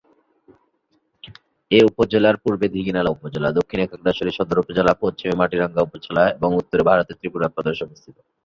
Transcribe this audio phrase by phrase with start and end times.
[1.71, 7.17] এ উপজেলার পূর্বে দীঘিনালা উপজেলা, দক্ষিণে খাগড়াছড়ি সদর উপজেলা, পশ্চিমে মাটিরাঙ্গা উপজেলা এবং উত্তরে ভারতের
[7.19, 8.15] ত্রিপুরা প্রদেশ অবস্থিত।